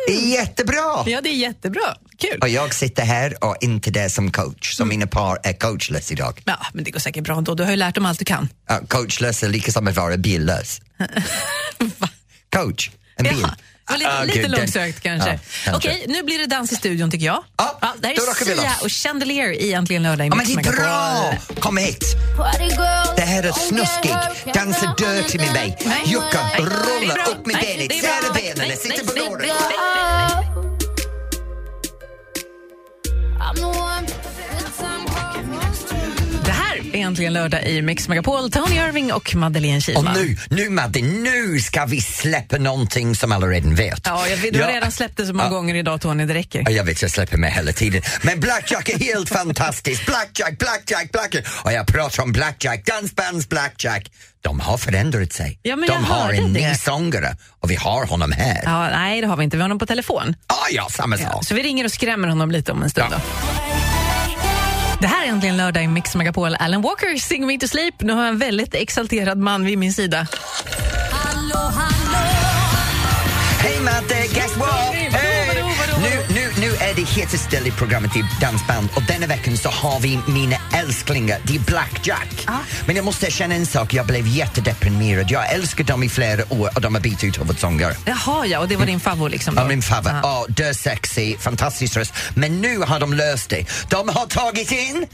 [0.08, 1.04] Det är jättebra!
[1.06, 1.96] Ja, det är jättebra.
[2.18, 2.40] Kul.
[2.42, 6.42] Och jag sitter här och inte där som coach, så mina par är coachless idag.
[6.46, 7.56] Ja, men det går säkert bra ändå.
[7.56, 8.50] Du har ju lärt dem allt du kan.
[8.68, 10.82] Ja, coachless är lika som att vara billös.
[12.56, 13.48] Coach, en bil.
[13.88, 15.30] Det var lite, Ah, lite långsökt kanske.
[15.30, 15.89] Ja, kanske.
[15.89, 17.43] Okej, nu blir det dans i studion tycker jag.
[17.58, 20.50] Ja, där då är rockar vi Sia och Chandelier i Äntligen lördag i Ja, Mix
[20.56, 21.34] men det är bra!
[21.60, 22.04] Kom hit!
[23.15, 24.15] Det här är snuskig.
[24.54, 25.78] Dansa dirty med mig.
[26.06, 29.52] Jucka, rulla upp med benet, det är sära benen, sitta på låret.
[37.08, 38.52] Äntligen lördag i Mix Megapol.
[38.52, 40.13] Tony Irving och Madeleine Och Kihlman.
[40.13, 44.02] nu, nu Madde, nu ska vi släppa någonting som alla redan vet.
[44.06, 44.76] Ja, jag vet, du har Ja.
[44.76, 45.50] redan släppt det så många Ja.
[45.50, 46.60] gånger idag Tony, det räcker.
[46.65, 48.02] Ja, Jag vet, jag släpper med hela tiden.
[48.22, 50.06] Men Blackjack är helt fantastiskt.
[50.06, 51.46] Blackjack, Blackjack, Blackjack.
[51.63, 54.12] Och jag pratar om Blackjack, dansbands Blackjack.
[54.41, 55.60] De har förändrat sig.
[55.63, 58.62] Ja, De har en ny sångare och vi har honom här.
[58.65, 59.58] Ja, nej, det har vi inte.
[59.58, 60.36] Vi har honom på telefon.
[60.72, 61.46] ja, samma sak.
[61.46, 63.12] Så vi ringer och skrämmer honom lite om en stund.
[63.12, 63.17] Då.
[65.00, 66.56] Det här är äntligen lördag i Mix Megapol.
[66.60, 68.02] Alan Walker, Sing Me To Sleep.
[68.02, 70.28] Nu har jag en väldigt exalterad man vid min sida.
[73.60, 74.16] Hej Matte,
[77.15, 80.56] nu är det hetaste i programmet i Dansband och denna veckan så har vi mina
[80.74, 82.48] älsklingar, det är Blackjack.
[82.86, 85.32] Men jag måste erkänna en sak, jag blev jättedeprimerad.
[85.32, 87.93] Jag älskar dem i flera år och de har bytt ut huvudsångare.
[88.06, 89.56] Jaha, ja, och det var din favorit liksom?
[89.56, 89.62] då?
[89.62, 90.17] Ja, min favorit.
[90.24, 90.46] Ja.
[90.50, 92.13] Ja, dö sexy, fantastisk röst.
[92.36, 93.65] Men nu har de löst det.
[93.89, 95.06] De har tagit in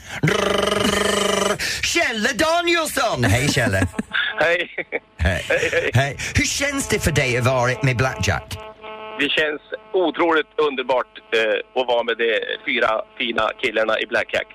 [1.81, 3.23] Kjelle Danielsson!
[3.23, 3.87] Hej Kjelle!
[4.39, 4.69] Hej.
[5.19, 5.45] Hej.
[5.93, 6.17] Hej.
[6.35, 8.57] Hur känns det för dig att vara med Blackjack?
[9.19, 9.61] Det känns
[9.93, 14.47] otroligt underbart eh, att vara med de fyra fina killarna i Blackjack.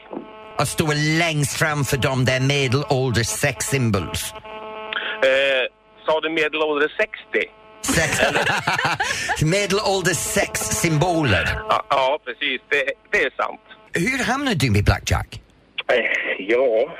[0.56, 0.86] Att stå
[1.18, 4.34] längst fram för dem där medelålders sex symbols.
[5.22, 5.64] Eh,
[6.06, 7.14] sa du medelålder 60?
[7.80, 8.20] Sex...
[9.42, 11.44] medelålders sex symboler.
[11.68, 12.60] Ja, ja precis.
[12.68, 13.60] Det, det är sant.
[13.92, 15.40] Hur hamnade du med Blackjack?
[15.92, 15.96] Eh,
[16.38, 16.90] ja,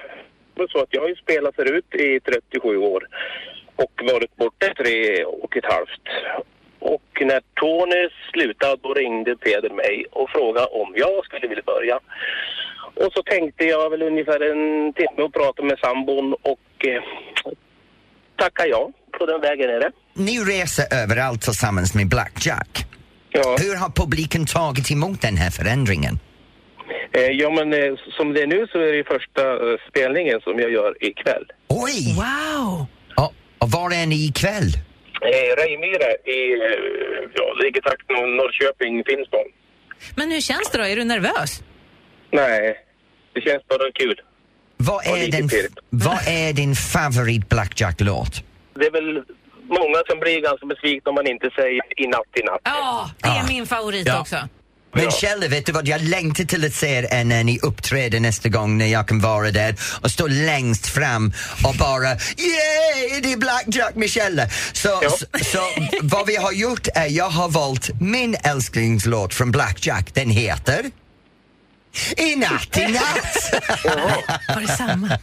[0.54, 3.02] det var så att jag har ju spelat förut i 37 år
[3.76, 6.06] och varit borta i tre och ett halvt.
[6.80, 11.98] Och när Tony slutade då ringde Peder mig och frågade om jag skulle vilja börja.
[12.94, 17.02] Och så tänkte jag väl ungefär en timme och prata med sambon och eh,
[18.36, 18.90] tacka ja.
[19.18, 19.90] På den vägen är det.
[20.14, 22.84] Ni reser överallt tillsammans med Blackjack.
[23.30, 23.56] Ja.
[23.60, 26.18] Hur har publiken tagit emot den här förändringen?
[27.12, 30.58] Eh, ja, men eh, som det är nu så är det första eh, spelningen som
[30.58, 31.44] jag gör ikväll.
[31.68, 32.14] Oj!
[32.16, 32.86] Wow!
[33.16, 34.72] Och, och var är ni ikväll?
[35.22, 37.44] Eh, Rejmyre i, eh, ja,
[37.84, 39.48] takt Nor- Norrköping, Finspång.
[40.16, 40.84] Men hur känns det då?
[40.84, 41.62] Är du nervös?
[42.30, 42.76] Nej,
[43.32, 44.20] det känns bara kul.
[44.76, 45.78] Vad Och är, lite din, pirrigt.
[45.90, 48.44] vad är din favorit Blackjack-låt?
[48.74, 49.22] Det är väl
[49.68, 52.60] många som blir ganska besvikna om man inte säger i natt i natt.
[52.64, 53.46] Ja, det är Ah.
[53.48, 54.20] min favorit Ja.
[54.20, 54.36] också.
[54.94, 55.48] Men Ja.
[55.48, 55.88] Vet du vad?
[55.88, 59.50] Jag längtar till att se er när ni uppträder nästa gång när jag kan vara
[59.50, 61.32] där och stå längst fram
[61.64, 64.42] och bara yeah, det är Blackjack med Kjell.
[64.72, 65.10] Så, Ja.
[65.10, 65.58] så, så
[66.02, 70.14] vad vi har gjort är jag har valt min älsklingslåt från Blackjack.
[70.14, 70.90] Den heter
[72.16, 73.62] I natt, i natt.
[74.48, 75.18] Var det samma?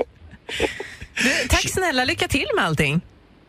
[1.23, 3.01] Du, tack snälla, lycka till med allting.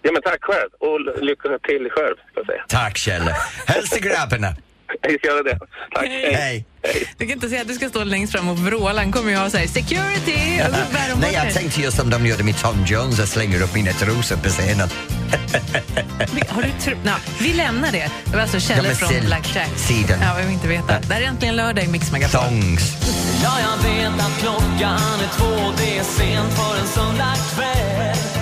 [0.02, 2.64] Ja, men tack själv och lycka till själv, ska jag säga.
[2.68, 3.30] Tack Kjell.
[3.66, 4.56] Hälsa grabbarna.
[5.02, 5.58] Jag ska göra det.
[5.94, 6.06] Tack.
[6.08, 6.64] Hej.
[7.18, 9.00] Du kan inte säga att du ska stå längst fram och vråla.
[9.02, 11.96] Han kommer ju ha så här, security och så bär de Nej, jag tänkte just
[11.96, 14.88] som de gjorde med Tom Jones och slänger upp mina trosor på scenen.
[16.48, 18.10] Har du tro- Nå, vi lämnar det.
[18.24, 19.68] Det var alltså Ja, Kjelle men från sil- Blackjack.
[19.76, 20.18] sidan.
[20.22, 21.00] Ja, vi vill inte veta.
[21.00, 22.40] Det här är äntligen lördag i Mix Megapol.
[22.40, 22.92] Thongs.
[23.42, 28.35] Ja, jag vet att klockan är två, det är sent för en söndagkväll.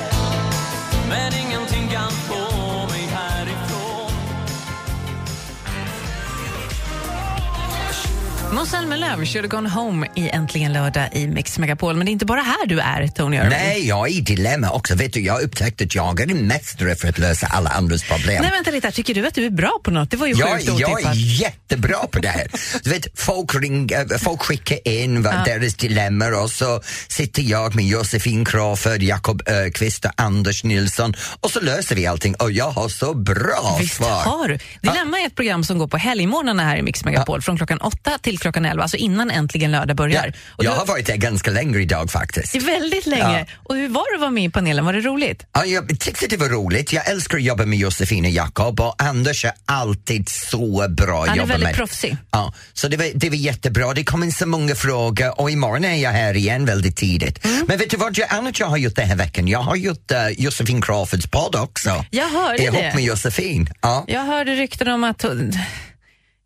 [8.54, 11.96] Måns Zelmerlöw, Should have gone home i Äntligen lördag i Mix Megapol.
[11.96, 13.50] Men det är inte bara här du är, Tony Irving.
[13.50, 14.94] Nej, jag är i dilemma också.
[14.94, 18.02] Vet du, jag har upptäckt att jag är en mästare för att lösa alla andras
[18.02, 18.42] problem.
[18.42, 18.90] Nej, vänta lite.
[18.90, 20.10] Tycker du att du är bra på något?
[20.10, 21.16] Det var ju jag, sjukt jag är otippat.
[21.16, 22.46] jättebra på det här.
[22.82, 27.74] Du vet, folk, ring, äh, folk skickar in vad deras dilemma och så sitter jag
[27.74, 32.70] med Josefin Crawford, Jakob Ökvist och Anders Nilsson och så löser vi allting och jag
[32.70, 34.22] har så bra Visst svar.
[34.24, 34.58] har du.
[34.80, 38.18] Dilemma är ett program som går på helgmorgnarna här i Mix Megapol från klockan åtta
[38.22, 40.32] till klockan elva, alltså innan äntligen lördag börjar.
[40.58, 42.52] Ja, jag har varit där ganska länge idag faktiskt.
[42.52, 43.46] Det är väldigt länge.
[43.64, 44.84] Och hur var det att vara med i panelen?
[44.84, 45.46] Var det roligt?
[45.52, 46.92] Ja, jag tyckte det var roligt.
[46.92, 51.28] Jag älskar att jobba med Josefin och Jakob och Anders är alltid så bra att
[51.28, 51.74] Han är jobba väldigt med.
[51.76, 52.16] proffsig.
[52.30, 53.94] Ja, så det var, det var jättebra.
[53.94, 57.44] Det kom in så många frågor och imorgon är jag här igen väldigt tidigt.
[57.44, 57.64] Mm.
[57.68, 59.48] Men vet du vad jag, annat jag har gjort den här veckan?
[59.48, 62.04] Jag har gjort uh, Josefin Crawfords podd också.
[62.10, 62.92] Jag hörde Ihop det.
[62.94, 63.68] med Josefin.
[63.80, 64.04] Ja.
[64.08, 65.24] Jag hörde rykten om att...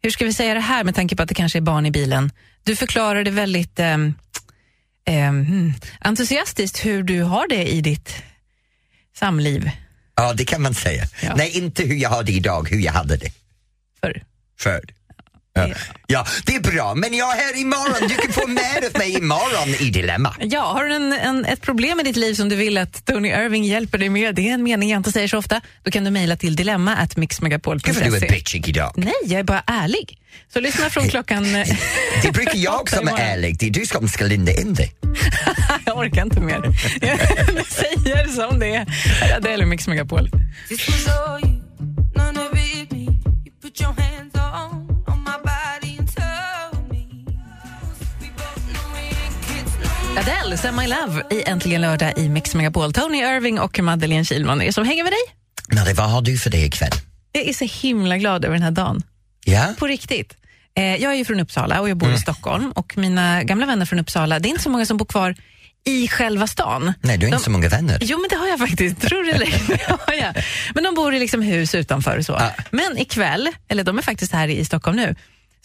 [0.03, 1.91] Hur ska vi säga det här med tanke på att det kanske är barn i
[1.91, 2.33] bilen?
[2.63, 4.15] Du förklarade väldigt ehm,
[5.05, 8.23] ehm, hmm, entusiastiskt hur du har det i ditt
[9.17, 9.71] samliv.
[10.17, 11.05] ja, det kan man säga.
[11.23, 11.35] Ja.
[11.37, 13.31] Nej, inte hur jag har det idag, hur jag hade det
[14.01, 14.23] För.
[14.59, 14.85] förr.
[15.66, 15.75] Ja.
[16.07, 16.94] ja, det är bra.
[16.94, 18.09] Men jag är här imorgon.
[18.09, 20.35] Du kan få med av mig imorgon i Dilemma.
[20.40, 23.29] Ja, har du en, en, ett problem i ditt liv som du vill att Tony
[23.29, 26.05] Irving hjälper dig med, det är en mening jag inte säger så ofta, då kan
[26.05, 27.92] du mejla till dilemma at Gud mixmegapol.se.
[27.92, 28.92] du är bitchig idag.
[28.97, 30.18] Nej, jag är bara ärlig.
[30.53, 31.55] Så lyssna från klockan...
[31.55, 31.66] eh,
[32.23, 33.59] Det brukar jag som är ärlig.
[33.59, 34.90] Det är du som ska linda in det.
[35.85, 36.61] jag orkar inte mer.
[37.01, 37.18] Jag
[37.66, 38.87] säger som det är.
[39.21, 40.31] Här är Mix Megapol.
[50.16, 52.92] Adele, Say My Love i Äntligen lördag i Mix Megapol.
[52.92, 55.18] Tony Irving och Madeleine Kilman är som hänger med dig.
[55.79, 56.90] Nadja, vad har du för det ikväll?
[57.33, 59.03] Jag är så himla glad över den här dagen.
[59.44, 59.75] Ja?
[59.79, 60.37] På riktigt.
[60.77, 63.87] Eh, jag är ju från Uppsala och jag bor i Stockholm och mina gamla vänner
[63.87, 65.35] från Uppsala, det är inte så många som bor kvar
[65.87, 66.92] i själva stan.
[67.01, 67.99] Nej, du har De- inte så många vänner.
[68.01, 69.01] Jo, men det har jag faktiskt.
[69.01, 69.31] Tror du
[70.21, 70.35] jag.
[70.75, 72.35] Men de bor i liksom hus utanför och så.
[72.35, 72.51] Ah.
[72.71, 75.16] Men ikväll, eller de är faktiskt här i Stockholm nu,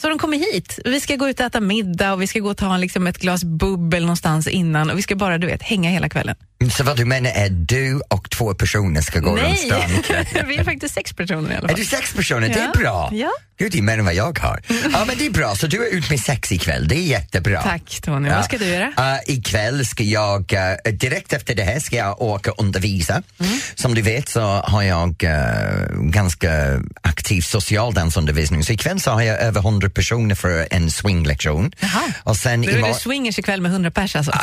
[0.04, 0.80] så de kommer hit.
[0.86, 3.18] Vi ska gå ut och äta middag och vi ska gå och ta liksom ett
[3.18, 6.36] glas bubbel någonstans innan och vi ska bara, du vet, hänga hela kvällen.
[6.72, 10.26] Så vad du menar är du och två personer ska gå runt Nej, stan ikväll?
[10.48, 11.76] vi är faktiskt sex personer i alla Är fall.
[11.80, 12.48] du sex personer?
[12.50, 12.72] Det Ja.
[12.76, 13.10] är bra.
[13.12, 13.32] Ja.
[13.64, 14.62] Är mer än vad jag har.
[14.94, 15.56] Ja, men det är bra.
[15.56, 16.88] Så du är ute med sex ikväll.
[16.88, 17.62] Det är jättebra.
[17.62, 18.30] Tack Tony.
[18.30, 18.88] Vad ska du göra?
[18.88, 23.24] Uh, ikväll ska jag, uh, direkt efter det här ska jag åka och undervisa.
[23.40, 23.60] Mm.
[23.76, 28.64] Som du vet så har jag uh, ganska aktiv socialdansundervisning.
[28.64, 31.72] Så ikväll så har jag över 100 personer för en swinglektion.
[32.24, 34.32] Och sen det imorgon- swingers ikväll med 100 pers alltså.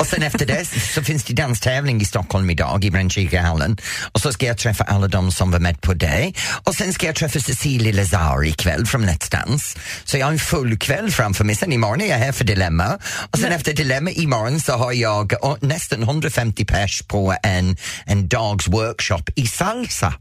[0.00, 0.64] Och sen efter det
[0.94, 3.78] så finns det danstävling i Stockholm idag i Brunnkyrkahallen.
[4.12, 6.32] Och så ska jag träffa alla de som var med på det.
[6.68, 9.78] Och sen ska jag träffa Cecilie Lazar ikväll från Let's Dance.
[10.04, 11.54] Så jag har en full kväll framför mig.
[11.54, 12.98] Sen imorgon är jag här för Dilemma.
[13.30, 17.76] Och sen efter Dilemma imorgon så har jag nästan 150 pers på en,
[18.06, 20.14] en dags workshop i salsa.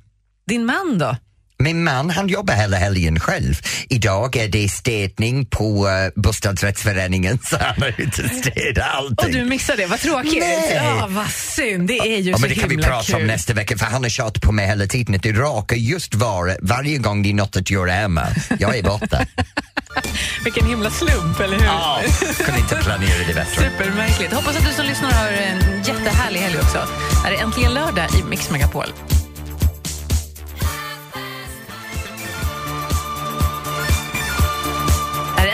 [0.47, 1.15] Din man då?
[1.59, 3.53] Min man han jobbar hela helgen själv.
[3.89, 9.25] Idag är det städning på uh, bostadsrättsföreningen så han har inte städat allting.
[9.25, 10.39] Och du missade det, vad tråkigt.
[10.39, 10.71] Nej.
[10.75, 13.15] Ja, vad synd, det är ju Ja, så men det kan vi himla prata kul.
[13.15, 16.15] om nästa vecka för han har tjatat på mig hela tiden att det rakar just
[16.15, 18.27] var, varje gång det är något att göra hemma.
[18.59, 19.25] Jag är borta.
[20.43, 21.65] Vilken himla slump, eller hur?
[21.65, 22.01] Ja,
[22.45, 23.69] kunde inte planera det bättre.
[23.71, 24.33] Supermärkligt.
[24.33, 26.87] Hoppas att du som lyssnar har en jättehärlig helg också.
[27.25, 28.85] Är äntligen lördag i Mix Megapol.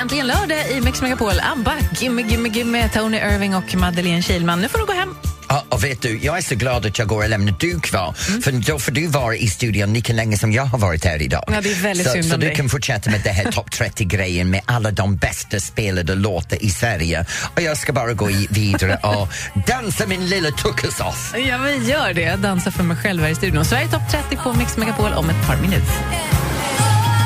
[0.04, 1.34] Äntligen lördag i Mix Megapol.
[1.52, 4.62] ABBA, Gimme Gimme Gimme, Tony Irving och Madeleine Kilman.
[4.62, 5.16] Nu får du gå hem.
[5.50, 8.16] Ja, och vet du, jag är så glad att jag går och lämnar du kvar.
[8.30, 8.42] Mm.
[8.42, 11.44] För då får du vara i studion lika länge som jag har varit här idag.
[11.48, 12.56] Ja, det är väldigt så synd så du dig.
[12.56, 17.26] kan fortsätta med det här topp 30-grejen med alla de bästa spelade låtar i Sverige.
[17.56, 19.28] Och jag ska bara gå vidare och
[19.68, 21.34] dansa min lilla tuckesoff.
[21.48, 22.22] Ja, vi gör det.
[22.22, 23.66] Jag dansar för mig själv här i studion.
[23.66, 25.96] Sverige topp 30 på Mix Megapol om ett par minuter.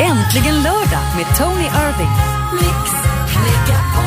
[0.01, 2.36] Äntligen lördag med Tony Irving.
[2.53, 2.91] Mix
[3.43, 4.06] Megapol.